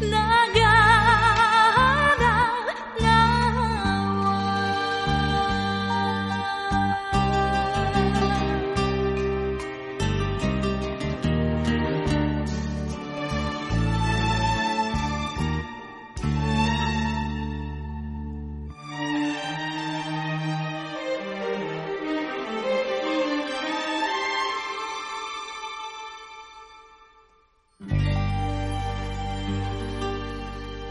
[0.00, 0.63] 那个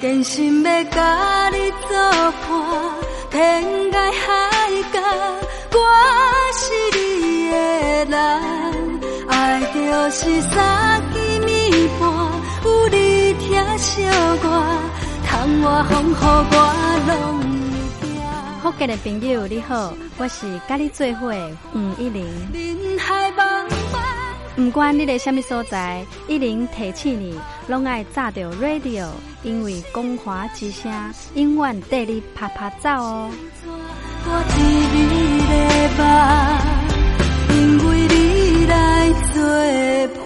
[0.00, 1.96] 真心要甲你作
[2.46, 2.50] 伴，
[3.30, 5.00] 天涯海角，
[5.72, 5.78] 我
[6.52, 6.64] 是
[6.98, 7.56] 你的
[8.04, 8.16] 人。
[9.28, 12.02] 爱就是三更暝半，
[12.64, 14.02] 有你听小
[14.42, 14.44] 歌，
[15.26, 16.54] 窗外风雨我
[17.08, 17.10] 拢
[18.00, 18.08] 会惊。
[18.62, 21.32] 福建的朋友你好，我是甲你做伙
[21.72, 22.26] 黄一玲。
[22.52, 23.30] 人海
[24.56, 29.06] 不管你在什么所在，一零提起你，拢爱炸着 radio，
[29.42, 30.90] 因为光华之声
[31.34, 33.30] 永远带你啪啪走哦。
[37.50, 39.42] 因为你来作
[40.16, 40.25] 伴。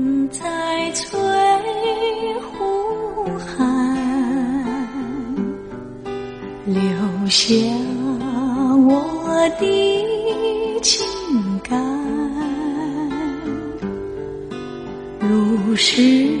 [0.31, 1.19] 在翠
[2.39, 3.57] 湖畔
[6.65, 6.81] 留
[7.27, 7.53] 下
[8.87, 11.05] 我的情
[11.61, 11.77] 感，
[15.19, 16.40] 如诗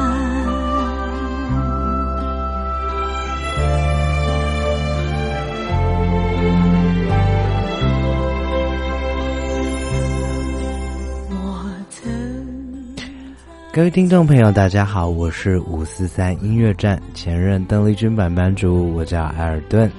[13.73, 19.89] 各位听众朋友，大家好，我是五四三音乐站前任邓丽君版班主，我叫艾尔顿。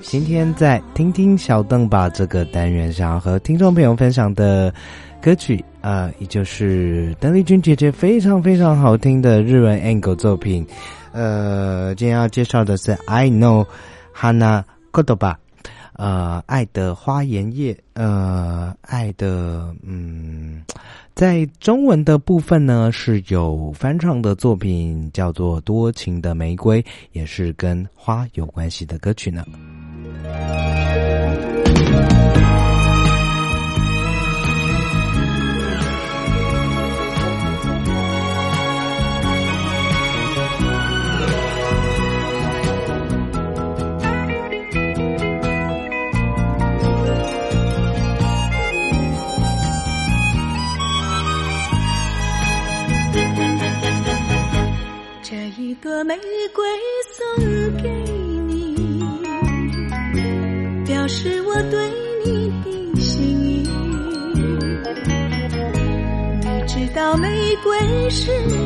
[0.00, 4.74] 今天在听听小邓吧这个单元，想要和听众朋友分享的
[5.22, 10.66] 歌曲啊，也就是邓丽君姐姐非常非常好听的日文 angle 作品。
[11.12, 13.64] 呃，今天要介绍的是 I Know
[14.12, 15.36] Hana Kodoba，
[16.00, 20.62] 呃，爱的花言叶，呃，爱的嗯。
[21.14, 29.44] 在中文的部分呢，是有翻唱的作品，叫做《多情的玫瑰》，也是跟花有关系的歌曲呢。
[68.20, 68.59] 是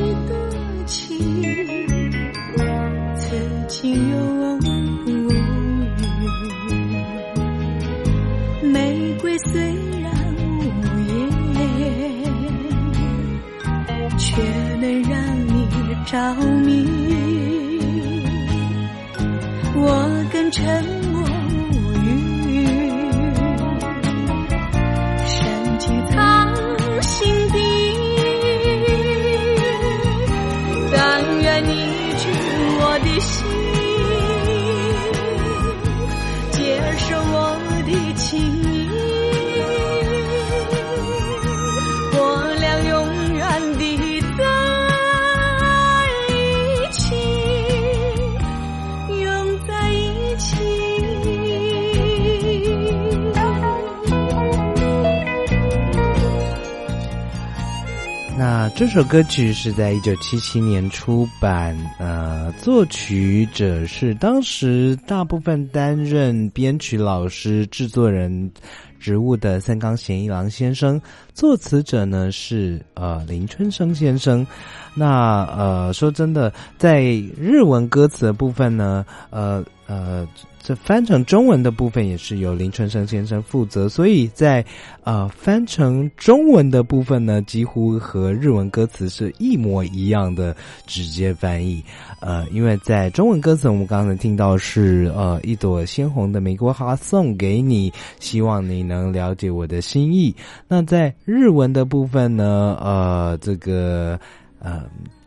[58.85, 68.53] 这首歌曲是在一九七七年出版，呃，作曲者是当时大部分担任编曲老师、制作人
[69.01, 71.01] 职务的三冈贤一郎先生，
[71.33, 74.47] 作词者呢是呃林春生先生。
[74.95, 77.03] 那呃，说真的，在
[77.37, 80.27] 日文歌词的部分呢，呃呃。
[80.67, 84.65] 这翻成中文的部分也是由林春生先生负责，所以在
[85.03, 91.85] 呃翻成中文的部分呢，几乎和日文歌词是一模一样的直接翻译。
[92.19, 100.35] 呃，因为在中文歌词，我们刚才听到是呃一朵鲜红的玫瑰花送给你，希望你能了解我的心意。
[100.67, 104.19] 那在日文的部分呢，呃，这个
[104.65, 104.85] 呃。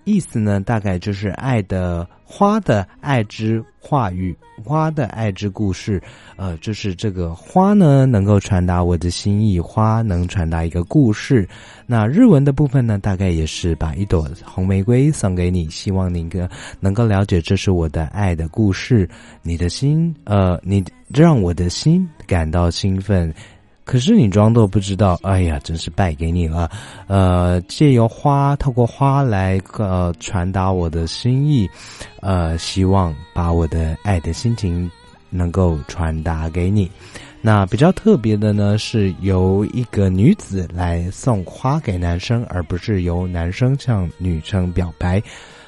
[0.07, 6.01] 意思呢，大概就是爱的花的爱之话语，花的爱之故事。
[6.37, 11.45] 呃，就是这个花呢，能够传达我的心意，花能传达一个故事。
[11.85, 19.09] 那日文的部分呢，大概也是把一朵红玫瑰送给你，希望你个能够了解这是我的爱的故事。
[19.41, 20.81] 你的心，呃，你
[21.13, 23.33] 让我的心感到兴奋。
[23.87, 26.69] 可是你装作不知道，哎呀，真是败给你了。
[27.07, 31.67] 呃，借由花，透过花来呃传达我的心意，
[32.19, 34.91] 呃，希望把我的爱的心情
[35.29, 36.91] 能够传达给你。
[37.41, 45.23] 那比较特别的呢，是由一个女子来送花给男生，而不是由男生向女生表白。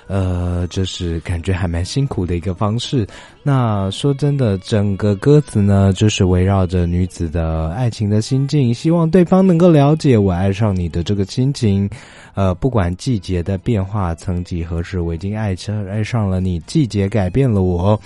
[0.10, 3.08] 呃，就是感觉还蛮辛苦的一个方式。
[3.44, 11.88] 那说真的，整个歌词呢，就是围绕着女子的爱情的心境，希望对方能够了解我爱上你的这个心情。
[12.34, 16.60] 呃，不管季节的变化，曾几何时，我已经爱上爱上了你。
[16.62, 18.00] 季节改变了我，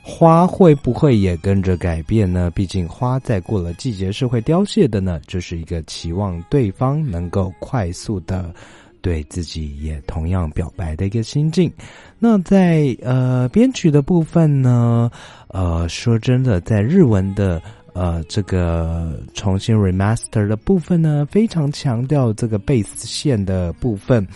[0.00, 2.50] 花会不会也跟着改变呢？
[2.54, 5.20] 毕竟花在过了季节是会凋谢的呢。
[5.26, 8.54] 这是一个期望对方能够快速的。
[9.02, 11.70] 对自己也同样表白的一个心境。
[12.18, 15.10] 那在呃编曲的部分呢，
[15.48, 17.60] 呃说真的，在日文的
[17.92, 24.26] 呃这个重新 remaster 的部分呢，非常强调这个贝斯线的部分。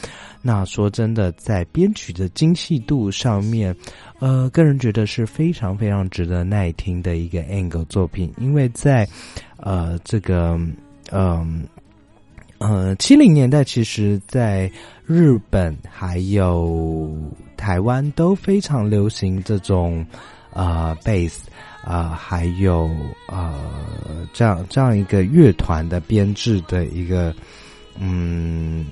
[0.42, 3.74] 那说真的，在编曲的精细度上面，
[4.18, 9.09] 呃，个人觉得是非常非常值得耐听的一个 angle 作品，因为在
[9.59, 10.59] 呃这个
[11.12, 11.64] 嗯。
[12.59, 14.71] 呃七零年代其实，在
[15.05, 17.14] 日本还有
[17.57, 20.05] 台湾都非常流行这种
[20.53, 21.49] 啊贝斯
[21.85, 22.90] 啊，还有
[23.29, 23.55] 呃
[24.33, 27.35] 这样这样一个乐团的编制的一个
[27.99, 28.87] 嗯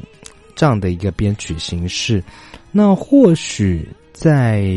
[0.55, 2.23] 这样的一个编曲形式。
[2.71, 4.69] 那或许在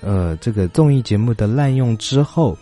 [0.00, 2.56] 呃这个综艺节目的滥用之后。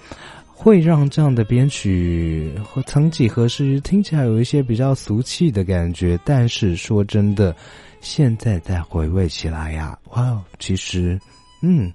[0.62, 7.56] 会让这样的编曲和曾几何时听起来有一些比较俗气的感觉，但是说真的，
[8.02, 11.18] 现在再回味起来呀，哇，其实，
[11.62, 11.90] 嗯，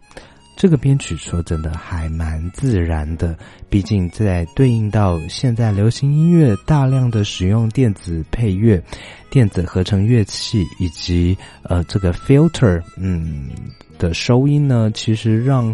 [0.58, 3.38] 这个编曲说真的还蛮自然的。
[3.69, 8.84] 毕竟在对应到现在流行音乐大量的使用电子配乐、
[9.30, 13.51] 电子合成乐器以及呃这个 filter，嗯
[13.99, 15.71] 的收音呢，其实让。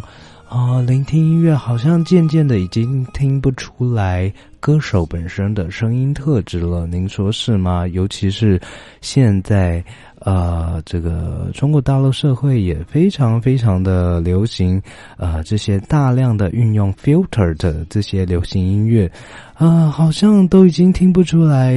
[0.51, 7.87] 啊，聆听音乐好像渐渐的已经听不出来歌手本身的声音特质了，您说是吗？
[7.87, 8.59] 尤其是
[8.99, 9.81] 现在，
[10.19, 14.81] 呃，这个中国大陆社会也非常非常的流行，
[15.15, 19.09] 呃，这些大量的运用 filter 的这些流行音乐，
[19.53, 21.73] 啊，好像都已经听不出来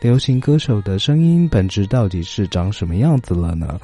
[0.00, 3.78] 流行歌手的声音本质到底是长什么样子了呢？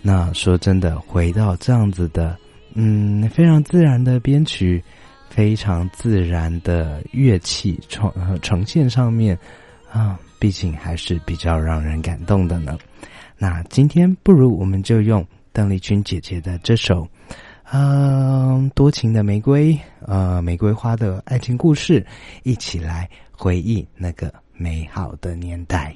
[0.00, 2.34] 那说真的，回到这样子的。
[2.80, 4.80] 嗯，非常自然的编曲，
[5.28, 9.36] 非常自然的乐器创呈现上面
[9.90, 12.78] 啊，毕竟还是比较让人感动的呢。
[13.36, 17.02] 那今天不如我们就用邓丽君姐姐的这首
[17.72, 19.72] 《嗯多情的玫瑰》
[20.06, 22.06] 呃玫瑰花的爱情故事，
[22.44, 25.92] 一起来回忆那个美好的年代。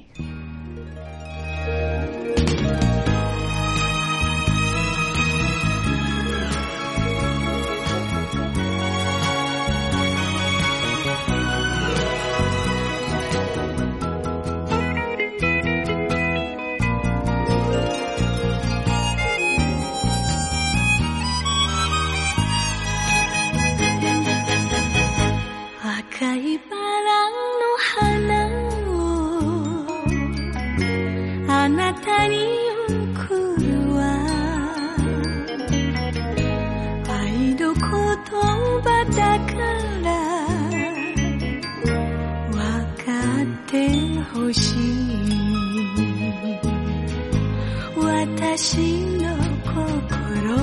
[48.55, 48.77] 私
[49.17, 49.35] の
[49.65, 50.57] 心を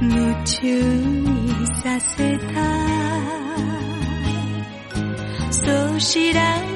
[0.00, 2.54] 夢中にさせた。
[5.52, 6.73] そう知らない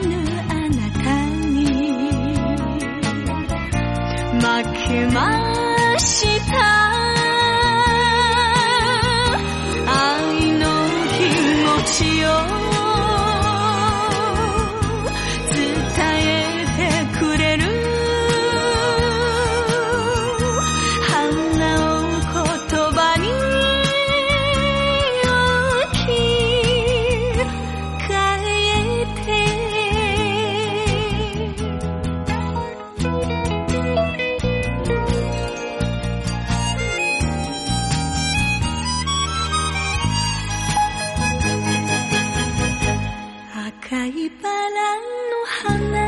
[44.48, 45.02] فلن
[45.42, 46.07] نحمل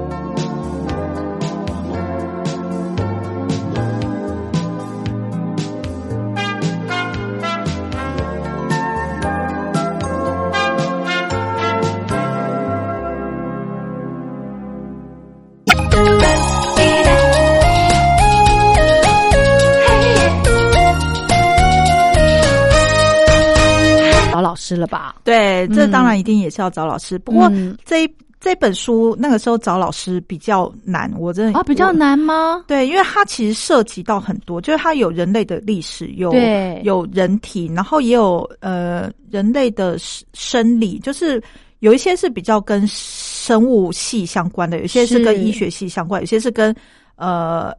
[24.71, 25.15] 师了吧？
[25.23, 27.19] 对，这当然一定也是要找老师。
[27.19, 32.63] 不过嗯这一这本书那个时候找老师比较难，我真的啊，比较难吗？
[32.67, 41.41] 对，因为它其实涉及到很多，就是它有人类的历史，有对有人体，然后也有呃人类的生生理，就是
[41.79, 46.75] 有一些是比较跟生物系相关的，有些是是跟医学系相关，有些是跟
[47.17, 47.71] 呃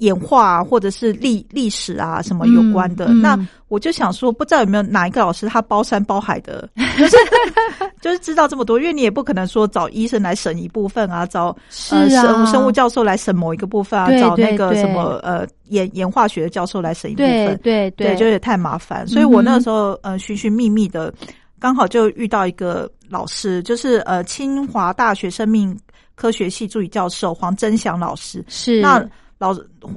[0.00, 3.06] 演化啊或者是历历史啊什么有关的。
[3.06, 3.22] 嗯嗯。
[3.22, 7.16] 那我就想说，不知道有没有哪一个老师他包山包海的，就是
[8.02, 11.56] 就是知道这么多，因为你也不可能说找医生来审一部分啊，找
[11.90, 14.58] 呃生物生物教授来审某一个部分啊，对找那对对。
[14.58, 19.06] 个什么呃演演化学的教授来审一部对分，对对，就有点太麻烦。
[19.06, 21.14] 所以我那个时候呃寻寻觅觅的，
[21.60, 25.78] 刚好就遇到一个老师，就是呃清华大学生命
[26.16, 28.44] 科学系助理教授黄真祥老师。
[28.48, 28.80] 是。
[28.80, 29.08] 那
[29.40, 29.52] 老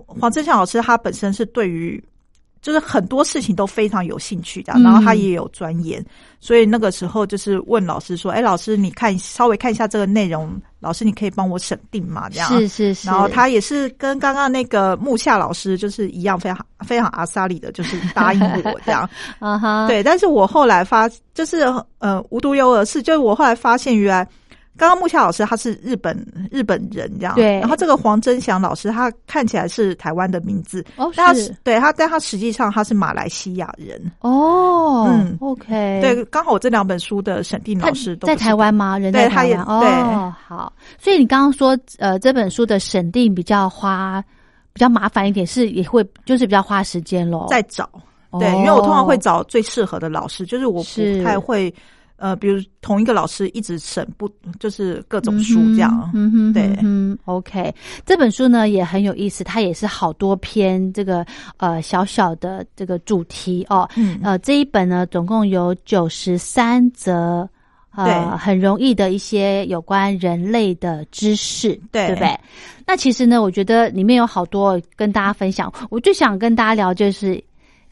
[0.08, 2.04] 黄正强老师他本身是对于
[2.62, 6.02] 就是很多事情都非常有兴趣的，嗯然后他也有钻研，
[6.40, 19.10] 所以那个时候就是问老师说：“哎，老师，你看稍微看一下这个内容，老师你可以帮我审定嘛？”这样是是是然后他也是跟刚刚那个木下老师就是一样，非常非常阿萨里的，就是答应我这样。
[19.40, 21.66] 啊哈，对，但是我后来发就是
[22.00, 24.26] 呃无独有偶的是，就是我后来发现原来。
[24.76, 26.18] 刚刚木下老师他是日本
[26.52, 34.02] 日本人这样，对然后这个黄真祥老师他看起来是台湾的名字，哦但他是对他，但他实际上他是马来西亚人。
[34.22, 38.98] 哦，嗯，OK，对，刚好我这两本书的审定老师都在台湾吗？
[38.98, 40.74] 人对他也在台湾哦，好。
[41.00, 44.24] 所以你刚刚说，呃，这本书的审定比较花，
[44.74, 47.46] 比较麻烦一点，是也会就是比较花时间咯。
[47.48, 47.88] 在找，
[48.32, 51.74] 哦对，因为我通常会找最适合的老师，就是我不太会。
[52.24, 57.74] 呃，比如同一个老师一直审不，就是各种书这样，嗯哼，对，嗯，OK，
[58.06, 61.26] 这本书呢也很有意思，它也是好多篇这个
[61.58, 67.48] 呃小小的这个主题哦，嗯呃，这一本呢总共有九十三则。
[67.96, 72.40] 对呃，很容易的一些有关人类的知识，对对不对？
[72.88, 75.72] 那其实呢，我觉得里面有好多跟大家分享。
[75.92, 77.40] 我最想跟大家聊就是，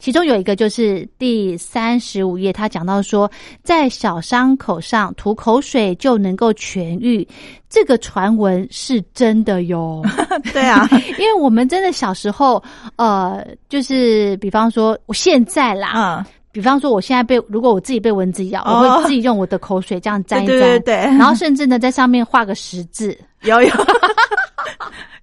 [0.02, 3.30] 其中有一个就是第三十五页，他讲到说，
[3.62, 7.24] 在小伤口上涂口水就能够痊愈，
[7.70, 10.02] 这个传闻是真的哟。
[10.52, 10.88] 对啊，
[11.20, 12.60] 因为我们真的小时候，
[12.96, 16.24] 呃，就是比方说，我现在啦，嗯。
[16.50, 18.82] 比方说，我现在被如果我自己被蚊子咬，哦。
[18.82, 20.96] 我会自己用我的口水这样沾一沾，对对对对。
[21.16, 23.70] 然后甚至呢在上面画个十字，有有。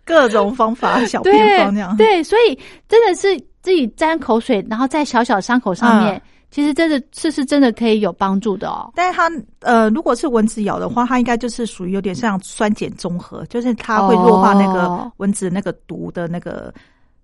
[0.05, 8.91] 各种方法小对偏方那样，对，所以真的是自己沾口水，然后在小小伤口上面，嗯其实真的这是真的可以有帮助的哦。
[8.95, 16.73] 但是它呃，如果是蚊子咬的话，它应该就是属于有点像酸碱中和，就是它会弱化那个哦蚊子那个毒的那个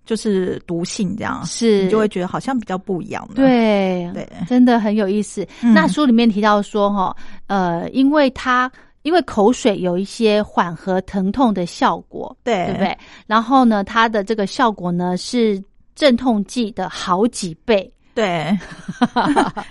[0.04, 3.34] 就是毒性，这样是你就会觉得好像比较不一样的。
[3.34, 5.44] 对对，真的很有意思。
[5.60, 7.16] 嗯那书里面提到说，哈，
[7.48, 8.70] 呃，因为它
[9.02, 12.98] 因为口水有一些缓和疼痛的效果，对对不对？
[13.26, 15.60] 然后呢，它的这个效果呢是
[15.96, 17.90] 镇痛剂的好几倍。
[18.14, 18.56] 对，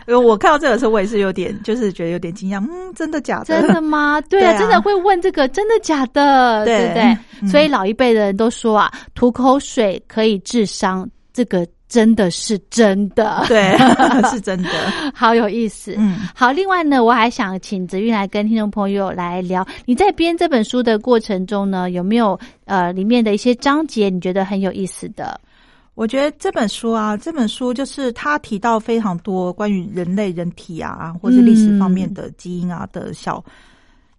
[0.08, 2.64] 因为我看到这个时候，我也是有点，就是觉得有点惊讶。
[2.70, 3.46] 嗯，真的假的？
[3.46, 4.22] 真的吗？
[4.30, 6.64] 对啊，对啊真的会问这个，真的假的？
[6.64, 7.04] 对对不对？
[7.42, 13.44] 嗯所以老一辈的人都说啊，吐口水可以治伤，这个真的是真的。
[13.48, 13.76] 对，
[14.30, 14.70] 是真的。
[15.14, 15.96] 好有意思。
[15.98, 25.40] 嗯，好，另外呢，我还想请子韵来跟听众朋友来聊，你在编这本书的过程中呢，有没有呃里面的一些章节你觉得很有意思的？
[25.96, 33.44] 我觉得这本书啊，这本书就是他提到非常多关于人类人体啊，或者历史方面的基因啊的小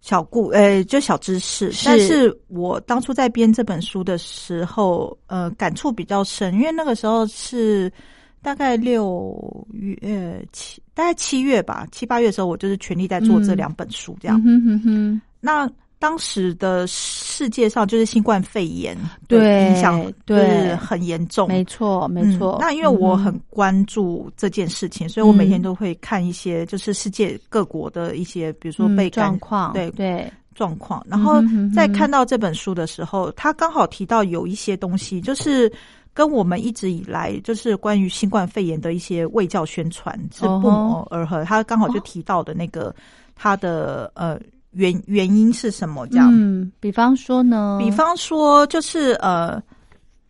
[0.00, 1.70] 小故，呃，就小知识。
[1.70, 7.92] 是但是我当初在编这本书的时候，呃，感触比较深，因为那个时候是
[8.40, 14.40] 大概六月呃七，大概七月吧，七八月的时候，我就是全力在做这嗯两本书，这样。
[14.46, 22.57] 嗯哼哼哼，那当时的世界上就是新冠肺炎对影响，对就是很严重，没错没错。
[22.57, 31.05] 嗯那因为我很关注这件事情，所以我每天都会看一些就是世界各国的一些，比如说被状况，对对状况。
[31.09, 31.42] 然后
[31.74, 35.72] 在看到这本书的时候，他刚好提到有一些东西，就是。
[36.16, 41.44] 跟我们一直以来就是关于新冠肺炎的一些卫教宣传是不谋而合。
[41.44, 42.90] 他刚好就提到的那个
[43.34, 44.40] 他的呃
[44.77, 46.07] 原原因是什么？
[46.09, 49.61] 这样，嗯，比方说呢，比方说就是呃，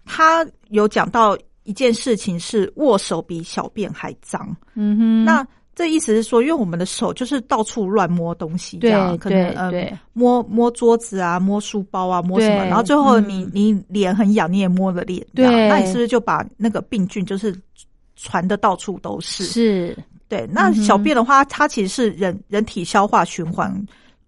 [0.05, 4.57] 他有讲到一件事情是握手比小便还脏。
[4.75, 9.71] 嗯哼，那这意思是说，因为我们的手就是到处乱摸东西，这样可能呃
[10.13, 17.55] 摸摸桌子啊，摸书包啊，摸什么，然后最后嗯你、你脸很痒，你也摸了脸，对那你是不是就把那个病菌就是
[18.15, 19.45] 传的到处都是？
[19.45, 23.71] 是，对，那小便的话，它其实是人人体消化循环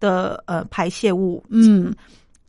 [0.01, 1.43] 的呃排泄物。
[1.49, 1.95] 嗯，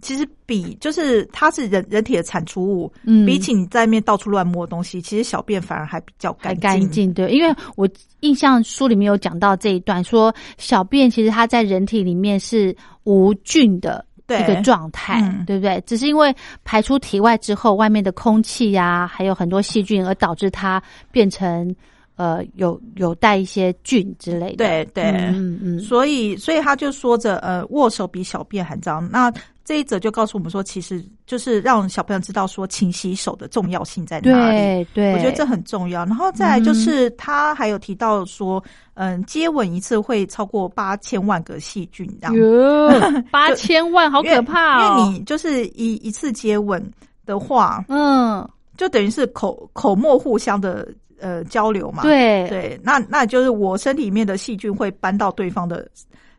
[0.02, 7.88] 其实比就是它是人人体的产出物，嗯比起你在面到处乱摸东西，其实小便反而还比较还干干净，对，因为我
[8.22, 14.06] 印象书里面有讲到这一段，说小便其实它在人体里面是无菌的。
[14.30, 15.82] 对一个状态，嗯对不对？
[15.88, 16.32] 只是因为
[16.64, 20.80] 排出体外之后，外面的空气呀、还有很多细菌，而导致它
[21.12, 21.76] 变成
[22.20, 24.58] 呃有有带一些菌之类的。
[24.58, 29.10] 对对，嗯嗯，所以所以他就说着，呃，握手比小便还脏。
[29.10, 29.32] 那
[29.64, 34.58] 这一则就告诉我们说，其实就是让小朋友知道说勤洗手的重要性在哪里。
[34.58, 36.04] 对对，我觉得这很重要。
[36.06, 38.62] 然后再来就是他还有提到说，
[38.96, 42.36] 嗯，接吻一次会超过八千万个细菌，这样。
[42.36, 42.92] 哟，
[43.32, 45.06] 八千万，好可怕因哦！
[45.06, 46.84] 为你就是一一次接吻
[47.26, 48.46] 的话，嗯，
[48.76, 52.04] 就等于是口口沫互相的呃交流嘛。
[52.04, 55.88] 对对，那那就是我身体里面的细菌会搬到对方的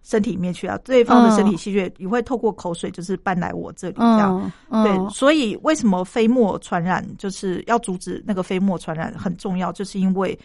[0.02, 4.50] 身体里面去啊，对方的身体细菌也会透过口水就是搬来我这里这样。
[4.70, 10.38] 嗯，对，嗯所以为什么飞沫传染就是要阻止那个飞沫传染很重要，就是因为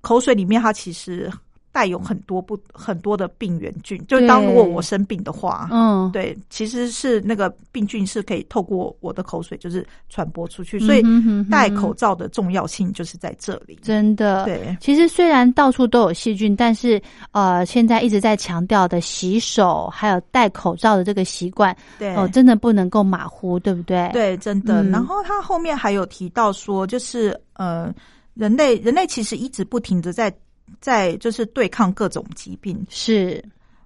[0.00, 1.30] 口水里面它其实
[1.76, 11.02] 带有很多不很多的病原菌，就是当如果我生病的话，嗯，对，其实是那个病菌是可以透过我的口水就是传播出去，所以
[11.50, 13.78] 戴口罩的重要性就是在这里。
[13.82, 16.98] 真的，对，其实虽然到处都有细菌，但是
[17.32, 22.16] 呃，现在一直在强调的洗手还有戴口罩的这个习惯，对。
[22.16, 24.08] 哦、真的不能够马虎，对不对？
[24.14, 24.82] 对，真的。
[24.82, 24.90] 嗯。
[24.90, 27.92] 然后他后面还有提到说，就是呃，
[28.32, 30.34] 人类人类其实一直不停的在
[30.80, 32.84] 在就是对抗各种疾病。
[32.88, 33.42] 是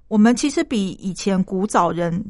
[0.08, 2.22] 我们其实比以前古早人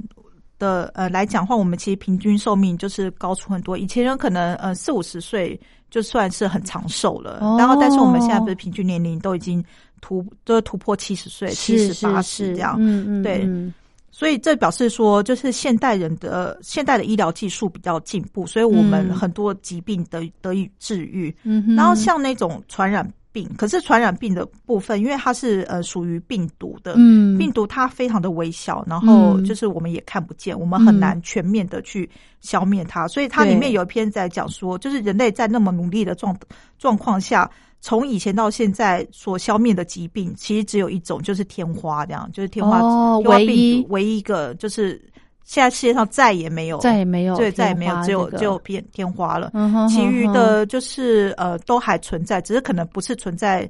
[0.58, 3.76] 的呃来讲话，我们其实平均寿命就是高出很多。
[3.76, 5.58] 以前人可能呃四五十岁
[5.90, 9.64] 就算是很长寿了，哦然后但是我们现在不是平均年龄都已经
[10.00, 12.76] 突都是突破七十岁、七十八十这样。
[12.78, 13.42] 嗯嗯，对。
[13.44, 13.72] 嗯
[14.12, 21.34] 所以这表示说，就是现代人的现代的医疗技术比较进步，所以我们嗯很多疾病得得以治愈。
[21.76, 32.08] 然后像那种传染病，可是传染病的部分，因为它是呃属于病毒的，嗯病毒它非常的微小，然后嗯就是我们也看不见，我们很难全面的去
[32.40, 33.06] 消灭它。
[33.08, 36.36] 所以它里面有一篇在讲说，就是人类在那么努力的状
[36.78, 37.50] 状况下。
[37.82, 45.00] 从以前到现在所消灭的疾病，其实只有一种，就是天花，这样就是天花，哦天花病唯一毒唯一一个就是
[45.44, 49.50] 现在世界上再也没有，再也没有对，再也没有，只有只有变天花了。
[49.54, 53.68] 嗯哼其余的就是呃都还存在，只是可能不是存在。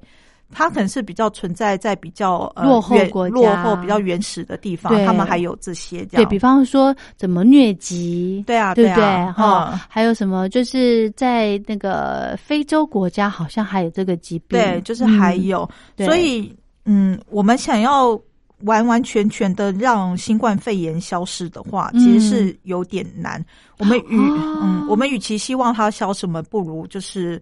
[0.52, 6.04] 它可能是比较存在在比较呃落后国家落后比较原始的地方，他们还有这些。
[6.06, 9.04] 对比方说怎么疟疾，对啊对不对？
[9.30, 16.52] 哈、嗯还有什么就是在那个非洲国家好像还有这个疾病，对，就是还嗯有，对所以
[16.84, 18.20] 嗯，我们想要
[18.62, 22.00] 完完全全的让新冠肺炎消失的话，嗯。
[22.00, 23.44] 其实是有点难。
[23.78, 24.60] 我们与哦。
[24.62, 27.40] 嗯，我们与其希望它消什么不如就是。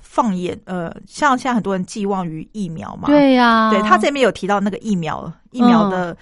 [0.00, 3.68] 放眼呃，像现在很多人寄望于疫苗嘛，对呀。
[3.70, 6.16] 对他这边有提到那个疫苗，疫苗的，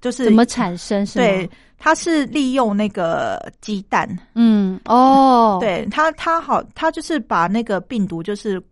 [0.00, 8.62] 就是嗯怎么产生是对，它是利用那个鸡蛋，嗯哦，对它，它好，它就是把那个病毒就是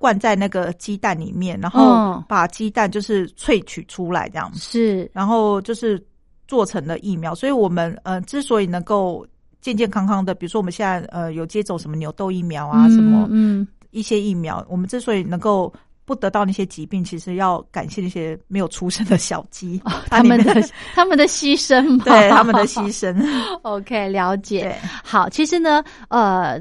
[0.00, 6.02] 灌在那个鸡蛋里面，然后嗯把鸡蛋就是萃取出来这样，是，然后就是
[6.48, 7.34] 做成了疫苗。
[7.34, 9.26] 所以我们呃之所以能够
[9.60, 15.70] 健健康康的，比如说我们现在呃有接种什么牛痘疫苗啊，嗯什么嗯一些疫苗，我们之所以能够。
[16.06, 20.52] 不得到那些疾病，其实要感谢那些没有出生的小鸡， 哦他们的
[20.92, 23.14] 他们的牺牲嘛，对他们的牺牲。
[23.62, 24.76] OK，了解。
[25.04, 26.60] 好，其实呢，呃。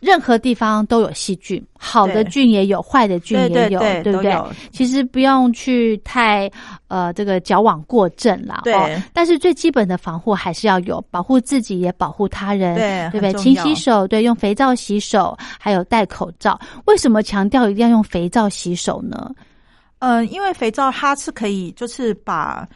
[0.00, 4.34] 任何地方都有细菌，好的菌也有，坏的菌也有，对对对不对？
[4.72, 6.50] 其实不用去太
[6.88, 8.62] 呃这个矫枉过正啦。
[8.64, 13.42] 对哦但是最基本的防护还是要有，保护自己也保护他人，对对不对？
[13.42, 16.58] 勤洗手，对，用肥皂洗手，还有戴口罩。
[16.86, 19.30] 为什么强调一定要用肥皂洗手呢？
[19.98, 22.66] 嗯，因为肥皂它是可以，就是把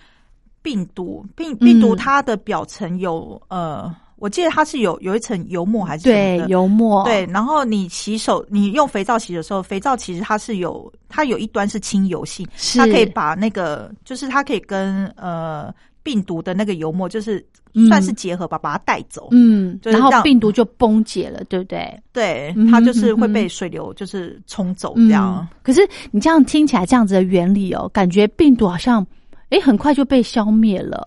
[0.60, 3.90] 病毒病病毒嗯它的表层有、呃，
[4.24, 15.70] 我记得它是有有一层油墨还是对的，油墨对，然后你洗手，你用肥皂洗的时候，肥皂其实它是有它有一端是清油性，是它可以把那个就是它可以跟呃
[16.02, 17.44] 病毒的那个油墨就是
[17.74, 22.02] 嗯算是结合吧，把它带走，嗯，然后就是让病毒就崩解了，对不对？
[22.10, 25.36] 对嗯，它就是会嗯被水流就是冲走这样。
[25.38, 25.48] 嗯。
[25.62, 29.06] 可是你这样听起来这样子的原理哦，感觉病毒好像
[29.50, 31.06] 诶很快就被消灭了。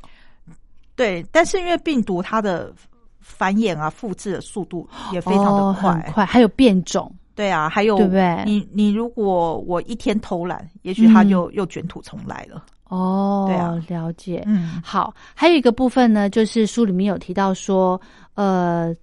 [0.95, 2.71] 对，但是因为病毒它的
[3.27, 7.13] 繁衍啊、复制的速度也非常的哦快，很快，还有变种。
[7.35, 8.43] 对啊，还有对不对？
[8.45, 12.63] 你你如果我一天偷懒，也许它就又卷土重来了。
[12.85, 14.43] 哦，对啊，了解。
[14.47, 17.99] 嗯，好，还有一个部分呢，就是书里面有提到说，
[18.33, 18.95] 呃，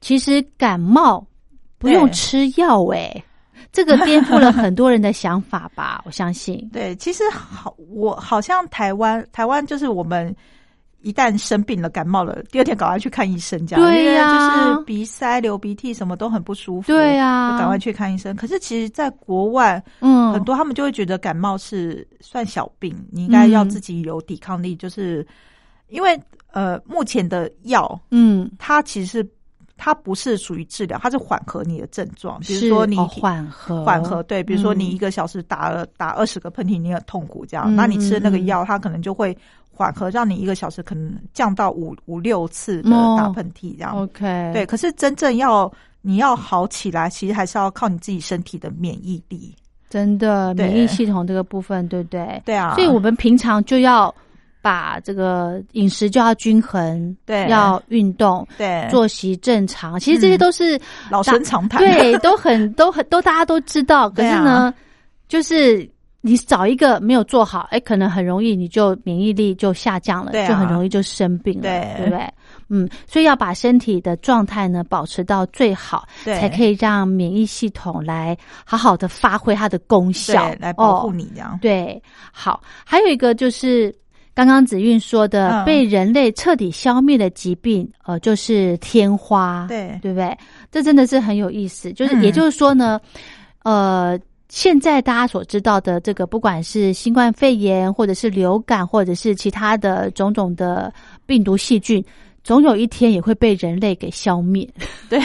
[0.00, 1.24] 其实感冒
[1.78, 3.22] 不用吃药诶、
[3.70, 6.02] 这个颠覆了很多人的想法吧？
[6.06, 6.68] 我相信。
[6.72, 10.34] 对，其实好，我好像台湾台湾就是我们
[11.00, 13.84] 一旦生病了、感冒了，第二天赶快去看医生，这样。
[13.84, 18.34] 对呀、就是鼻塞、流鼻涕什么都很不舒服，对呀、就赶快去看医生。
[18.36, 25.26] 可是其实，在国外，嗯，很多他们就会觉得感冒是算小病，你应该要自己有抵抗力，就是
[25.88, 26.20] 因为
[26.52, 29.28] 呃，目前的药，嗯，它其实是。
[29.80, 32.40] 它不是属于治疗，它是缓和你的症状。
[32.40, 33.84] 比如说你哦缓和。
[33.84, 39.32] 缓和，对，比如说你一个小时打了、打二十个喷嚏，你很痛苦，这样，那你吃的那个药，它可能就会
[39.78, 43.96] 缓和，让你一个小时可能降到五五六次的打喷嚏，这样。
[43.96, 44.66] OK，对。
[44.66, 45.70] 可是真正要
[46.02, 49.54] 你要好起来，其实还是要靠你自己身体的免疫力。
[49.88, 52.42] 真的，免疫系统这个部分，对不对？
[52.44, 52.74] 对啊。
[52.74, 54.12] 所以我们平常就要。
[54.60, 59.98] 把这个饮食就要均衡，对，要运动，对，作息正常。
[60.00, 64.10] 其实这些都是、嗯、老生常谈，对，都很都很都大家都知道。
[64.10, 64.74] 可是呢，啊、
[65.28, 65.88] 就是
[66.28, 72.28] 你找一个没有做好，哎，可能很容易你就免疫力就下降了，对、啊，就很容易就生病了，对，对不对？
[72.68, 81.54] 嗯，所以要把身体的状态呢保持到最好，才可以让免疫系统来好好的发挥它的功效，来保护你这样。
[81.54, 83.94] 哦、对，好，还有一个就是。
[84.34, 90.38] 刚刚子韵说的，嗯、被人类彻底消灭的疾病，呃，就是天花，对对不对？
[90.70, 91.92] 这真的是很有意思。
[91.92, 93.00] 就是，嗯、也就是说呢，
[93.64, 94.16] 呃，
[94.48, 100.92] 现在大家所知道的这个，不管是新冠肺炎，或者是流感，或者是其他的种种的
[101.26, 102.02] 病毒细菌，
[102.42, 104.66] 总有一天也会被人类给消灭。
[105.10, 105.20] 对，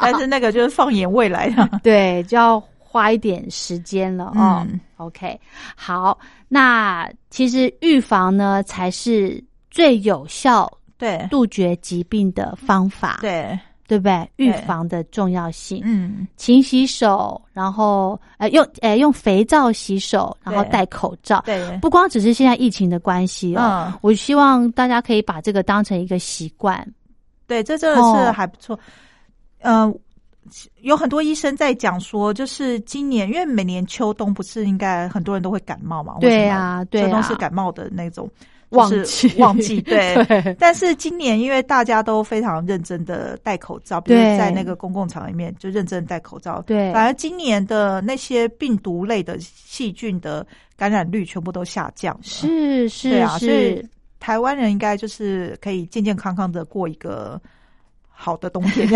[0.00, 4.66] 但是那个就是放眼未来啊， 对，就要花一点时间了哦。
[4.68, 5.38] 嗯 OK，
[5.76, 6.18] 好，
[6.48, 9.40] 那其实预防呢才是
[9.70, 13.56] 最有效对杜绝疾病的方法，对
[13.88, 14.30] 对不对？
[14.36, 26.86] 预防的重要性，嗯，勤洗手，然后呃用呃用肥皂洗手，然后戴口罩，对，不光只是现在疫情的关系哦，嗯、我希望大家可以把这个当成一个习惯，
[27.46, 28.78] 对，这真的是还不错，
[29.62, 29.94] 嗯、呃。
[30.80, 36.16] 有很多医生在讲说，就是今年，因为每年秋冬不是应该很多人都会感冒嘛？
[36.20, 38.26] 对啊，对秋冬是感冒的那种
[38.70, 39.80] 旺季，旺季。
[39.80, 40.56] 对 对。
[40.58, 46.62] 但是今年因为大家都非常认真的戴口罩，比如在那个公共场里面就认真戴口罩。
[46.62, 46.92] 对。
[46.92, 50.46] 反而今年的那些病毒类的细菌的
[50.76, 52.20] 感染率全部都下降了。
[52.22, 53.88] 是是，对啊，是所以
[54.20, 57.40] 台湾人应该就是可以健健康康的过一个。
[58.20, 58.88] 好的冬天，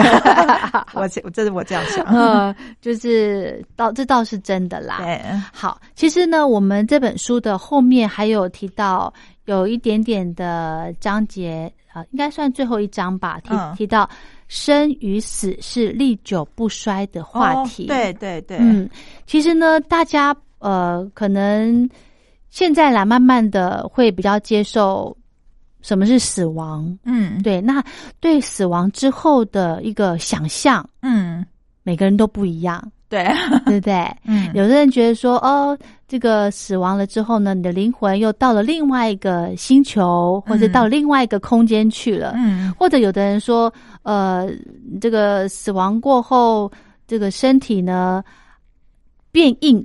[0.95, 4.99] 我我这是我这样想，嗯，就是倒这倒是真的啦。
[4.99, 9.15] 对，好，其实呢，我们这本书的后面还有提到
[9.45, 14.11] 有一点点的章节，呃，应该算最后一章吧，提、嗯、提到
[14.49, 17.85] 生与死是历久不衰的话题。
[17.85, 18.91] 哦、对对对，嗯，
[19.25, 21.89] 其实呢，大家呃，可能
[22.51, 25.17] 现在来慢慢的会比较接受。
[25.83, 26.99] 什么是死亡？
[27.05, 27.85] 嗯，对，那
[28.21, 31.45] 对死亡之后的一个想象，嗯，
[31.83, 33.25] 每个人都不一样，对，
[33.67, 34.17] 对不对？
[34.25, 35.77] 嗯，有的人觉得说，哦，
[36.09, 43.73] 这个死亡了之后呢，你的灵魂又到了另外一个星球，或者到另外一个空间去了，嗯，或者有的人说，
[44.03, 44.49] 呃，
[45.01, 46.71] 这个死亡过后，
[47.07, 48.23] 这个身体呢
[49.31, 49.85] 变硬。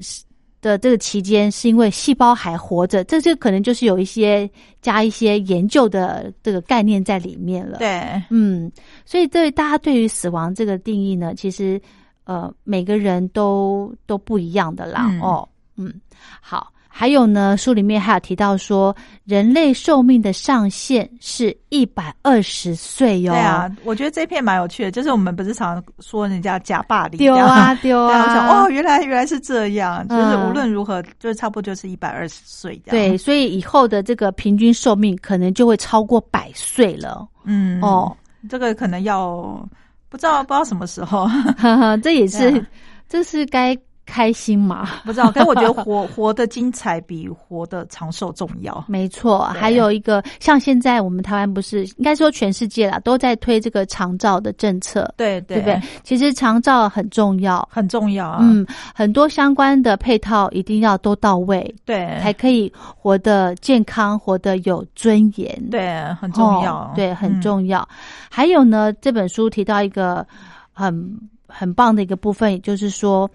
[0.62, 4.50] 的这个期间是因为细胞还活着，这就可能就是有一些
[4.82, 7.78] 加一些研究的这个概念在里面了。
[7.78, 8.72] 对，嗯，
[9.06, 11.80] 所以对大家对于死亡这个定义呢，其实
[12.26, 15.08] 呃每个人都都不一样的啦。
[15.10, 15.94] 嗯、哦，嗯，
[16.42, 16.72] 好。
[17.00, 23.32] 还有呢，书里面还有提到说，人类寿命的上限是一百二十岁哟。
[23.34, 33.10] 对啊，我觉得这篇蛮有趣的，就是我们不是常说人家假霸凌， 丢啊 丢啊，我想哦，原来原来是这样，就是无论如何，就是差不多就是一百二十岁这样。
[33.10, 37.28] 对，所以以后的这个平均寿命可能就会超过百岁了。
[37.44, 38.12] 嗯，哦，
[38.50, 39.64] 这个可能要
[40.10, 41.30] 不知道不知道什么时候，
[42.02, 42.66] 这也是
[43.08, 43.78] 这是该。
[44.08, 44.88] 开心嘛？
[45.06, 48.84] 不知道，可是我觉得活 活的精彩比活的长寿重要。
[48.88, 55.80] 没错，还有一个像现在我们台湾不是应该说全世界啦，都在推这个长照的政策，对对不对？
[56.04, 58.40] 其实长照很重要，很重要啊。
[58.42, 65.70] 嗯，很多相关的配套一定要都到位，对，才可以活得健康，活得有尊严。
[65.70, 67.82] 对，很重要，哦、对，很重要。
[67.92, 67.96] 嗯、
[68.32, 70.26] 还有呢，这本书提到一个
[70.72, 71.20] 很。
[71.50, 73.28] 很棒的一个部分，也就是说，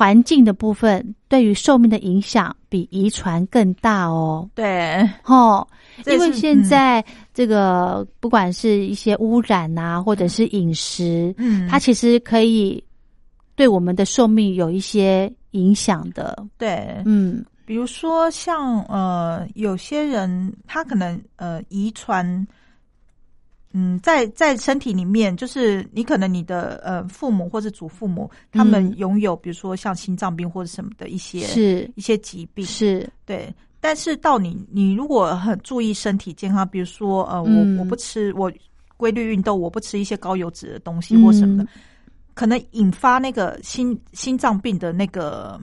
[0.00, 4.48] 环境的部分对于寿命的影响比遗传更大哦。
[4.54, 5.66] 对，哦，
[6.06, 11.68] 因为现在这个不管是一些污染啊，或者是饮食，嗯。
[11.68, 12.82] 它其实可以
[13.54, 16.46] 对我们的寿命有一些影响的。
[16.56, 22.24] 对，嗯，比如说像呃，有些人他可能呃遗传，
[23.72, 28.96] 嗯，在在身体里面，就是你可能你的呃父母或者祖父母，他们嗯。
[28.96, 33.08] 拥有比如说像心脏病或者什么的一些是一些疾病，是。
[33.24, 33.52] 对。
[33.80, 37.78] 但是到你你如果很注意身体健康，比如说呃，我、嗯。
[37.78, 38.52] 我不吃我
[38.96, 41.68] 规律运动，我不吃一些高油脂的东西或什么的，嗯。
[42.34, 45.60] 可能引发那个心心脏病的那个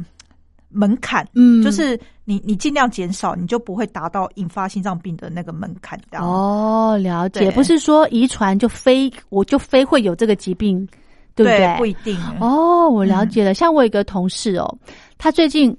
[0.70, 1.62] 门槛，嗯。
[1.62, 2.00] 就是
[2.30, 5.98] 你你尽量减少，你就不会达到引发心脏病的那个门槛。
[6.12, 10.86] 的哦，了解，对不是说遗传就非我就非会有这个疾病，
[11.36, 11.78] 对不对对？
[11.78, 13.54] 不一定哦，我了解了。
[13.54, 14.78] 像我有一个同事哦，
[15.18, 15.74] 他最近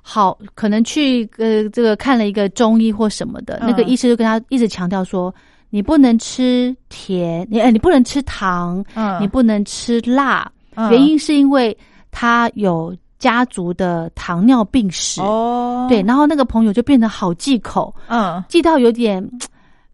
[0.00, 5.34] 好可能去呃这个看了一个中医或什么的，那个嗯医师就跟他一直强调说。
[5.70, 11.76] 你不能吃甜，你哎，你不能吃糖，嗯你不能吃辣，嗯原因是因为
[12.10, 15.20] 他有家族的糖尿病史。
[15.20, 19.26] 哦，对，然后那个朋友就变得好忌口，嗯，忌到有点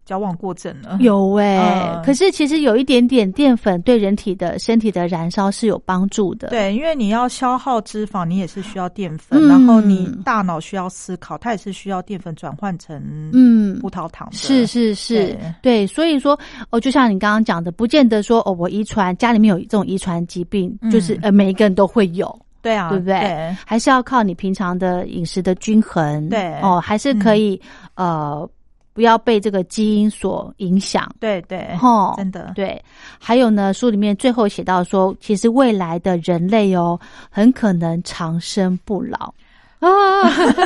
[0.05, 0.99] 矫枉过正了。
[1.01, 6.49] 有哎、嗯可是其实有一点点淀粉对人体的身体的燃烧是有帮助的。
[6.49, 13.01] 对，因为你要消耗脂肪，你也是需要淀粉，嗯然后你大脑需要思考，它也是需要淀粉转换成
[13.33, 14.35] 嗯葡萄糖的。
[14.35, 22.39] 是是是对，对，所以说哦，就像你刚刚讲的，不见得说哦，我遗传家里面有这种遗传疾病，嗯就是呃每一个人都会有。
[22.65, 23.19] 对啊，对不对？
[23.19, 26.27] 对还是要靠你平常的饮食的均衡。
[26.29, 27.61] 对嗯哦，还是可以、
[27.93, 28.49] 呃，
[28.91, 31.07] 不要被这个基因所影响。
[31.19, 32.83] 对对，哦，真的对。
[33.19, 36.99] 还有呢，书里面最后写到说，其实未来的人类哦，
[37.29, 39.31] 很可能长生不老。
[39.79, 39.89] 啊，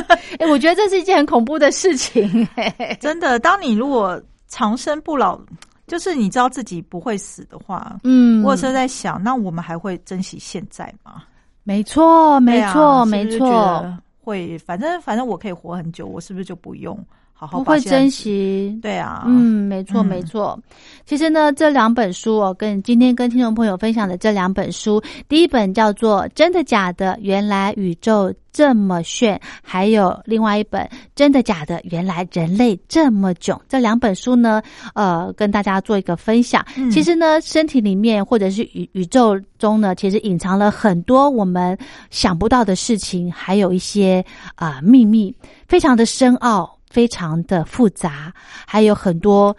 [0.40, 2.48] 哎，我觉得这是一件很恐怖的事情。
[2.56, 5.38] 嘿真的，当你如果长生不老，
[5.86, 11.24] 就是你知道自己不会死的话，嗯我有时候在想，那我们还会珍惜现在吗？
[11.62, 13.98] 没错，没错，没错得。
[14.22, 16.98] 会，反正反正我可以活很久，我是不是就不用
[17.46, 20.58] 好好珍惜，对啊，嗯，没错，嗯没错。
[21.06, 27.18] 其实呢，这两本书哦，跟今天跟听众朋友分享的这两本书，第一本叫做《真的假的？
[27.20, 30.82] 原来宇宙这么炫》，还有另外一本
[31.14, 31.80] 《真的假的？
[31.84, 33.56] 原来人类这么囧》。
[33.68, 34.62] 这两本书呢，
[34.94, 36.64] 呃，跟大家做一个分享。
[36.76, 41.76] 嗯其实呢，身体里面或者是宇宇宙中呢，其实隐藏了很多我们
[42.10, 44.24] 想不到的事情，还有一些
[44.54, 45.34] 啊、呃秘密，
[45.66, 46.79] 非常的深奥。
[46.90, 48.32] 非常的复杂，
[48.66, 49.56] 还有很多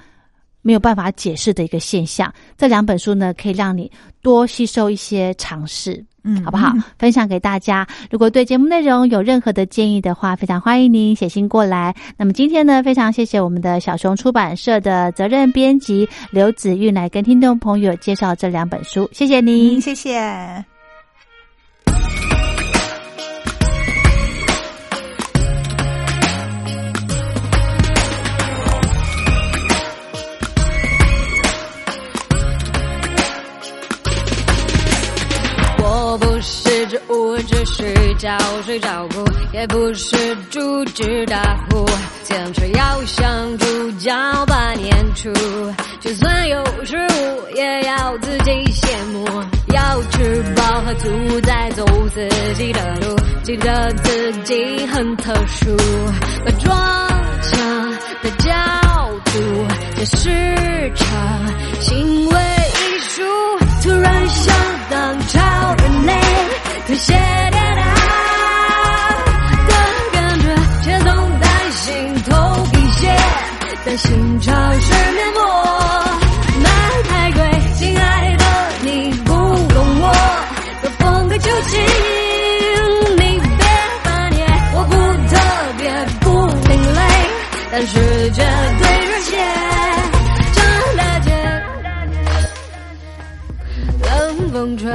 [0.62, 2.32] 没有办法解释的一个现象。
[2.58, 3.90] 这两本书呢，可以让你
[4.22, 6.72] 多吸收一些常识，嗯好不好？
[7.00, 7.88] 分享给大家。
[8.12, 11.96] 如果对节目内容有任何的建议的话，非常欢迎您写信过来。
[12.16, 20.71] 那么今天呢，非常谢谢我们的小熊出版社的责任编辑刘子玉来跟听众朋友介绍这两本书，谢谢您，嗯谢谢。
[36.42, 38.36] 是植物，只需浇
[38.66, 39.24] 水照顾，
[39.54, 41.86] 也不是猪只打呼，
[42.24, 44.12] 坚持要像猪脚
[44.48, 45.32] 把年出，
[46.00, 49.26] 就算有食物，也要自己羡慕，
[49.74, 55.78] 要吃饱喝足，再走自己的路，记得自己很特殊，
[56.44, 56.76] 把装
[57.44, 57.92] 墙
[58.24, 58.52] 的角
[59.26, 59.32] 度
[59.96, 61.06] 在视察
[61.80, 63.24] 行为艺术，
[66.92, 67.82] 可写跌打
[69.66, 69.72] 的
[70.12, 70.46] 感觉，
[70.84, 71.08] 却总
[71.40, 72.30] 担心头
[72.66, 73.08] 皮屑，
[73.86, 75.40] 担心潮湿面膜
[76.62, 76.68] 买
[77.08, 77.40] 太贵，
[77.78, 78.44] 亲爱的
[78.82, 80.06] 你不懂我
[80.84, 81.80] 的风格究竟，
[83.16, 83.66] 你别
[84.04, 84.94] 翻页，我不
[85.34, 85.40] 特
[85.78, 85.88] 别
[86.20, 87.00] 不另类，
[87.72, 87.94] 但是
[88.32, 88.44] 绝
[88.82, 89.32] 对热血，
[90.56, 90.60] 真
[90.98, 91.32] 了解。
[94.04, 94.92] 冷风吹，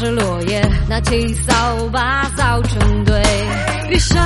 [0.00, 1.52] 是落叶，拿起扫
[1.92, 3.22] 把扫成堆，
[3.90, 4.18] 闭上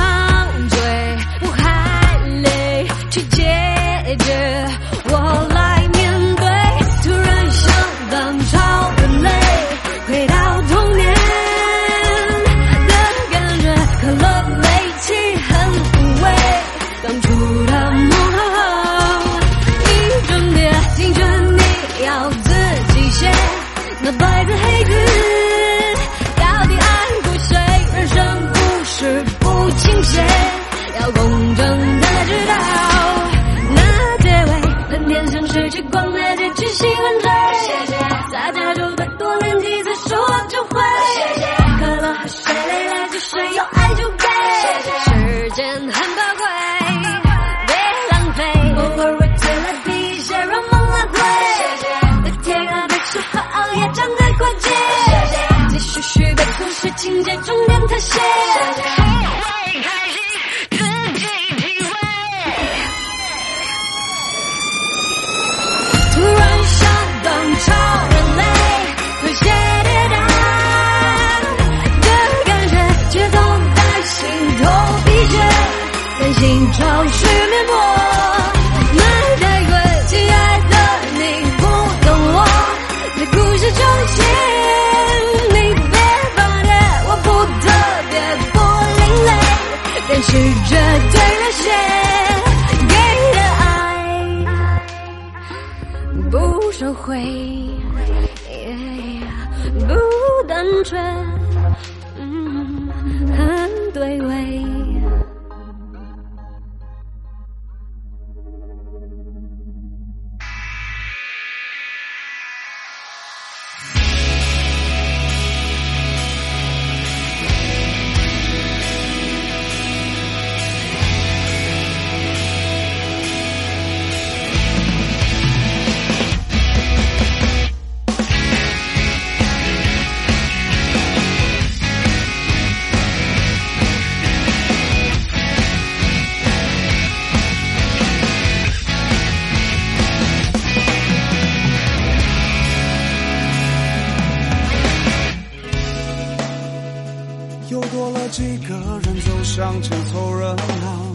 [148.65, 151.15] 一个人走向前凑热闹，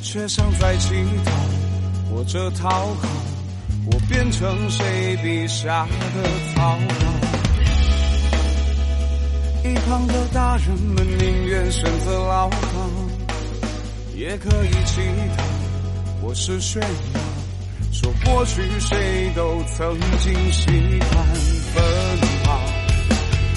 [0.00, 0.94] 却像在乞
[1.24, 1.32] 讨
[2.08, 3.08] 或者讨好，
[3.86, 6.22] 我变成谁笔下的
[6.54, 7.06] 草稿。
[9.68, 12.90] 一旁的大人们宁愿选择牢靠，
[14.14, 15.00] 也可以乞
[15.36, 15.42] 讨
[16.22, 17.20] 或是炫耀，
[17.90, 20.68] 说过去谁都曾经喜
[21.10, 21.26] 欢
[21.74, 21.84] 奔
[22.44, 22.60] 跑。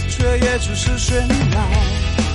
[0.10, 2.29] 却也只是炫耀。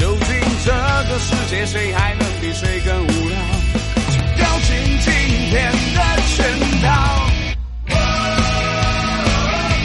[0.00, 0.28] 究竟
[0.64, 3.36] 这个世界谁还能比谁更无聊？
[4.08, 5.12] 请掉进今
[5.50, 6.00] 天的
[6.34, 6.38] 圈
[6.80, 7.28] 套。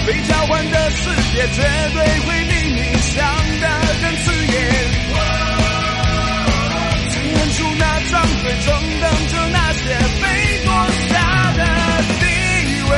[0.07, 1.03] 被交换的世
[1.33, 1.61] 界绝
[1.93, 3.13] 对会比你想
[3.59, 3.65] 的
[4.01, 4.55] 更刺眼。
[7.11, 8.67] 曾认出那张嘴，正
[9.01, 9.83] 当着那些
[10.21, 10.23] 被
[10.63, 10.71] 夺
[11.09, 11.13] 下
[11.57, 11.59] 的
[12.21, 12.23] 地
[12.89, 12.93] 位。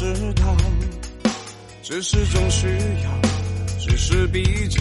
[0.00, 0.56] 知道，
[1.82, 2.66] 只是种需
[3.04, 3.10] 要，
[3.78, 4.80] 只是比较，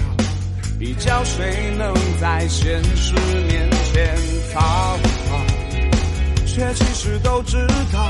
[0.80, 3.14] 比较谁能在现实
[3.50, 4.16] 面前
[4.54, 4.98] 逃
[5.30, 5.46] 跑，
[6.46, 7.58] 却其实都知
[7.92, 8.10] 道，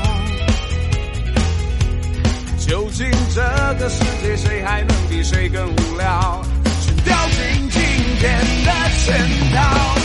[2.60, 3.42] 究竟这
[3.80, 6.40] 个世界谁还能比谁更无聊？
[6.86, 7.80] 全掉进今
[8.20, 8.70] 天的
[9.04, 9.96] 圈套。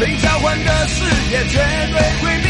[0.00, 1.58] 被交换的世界绝
[1.92, 2.49] 对会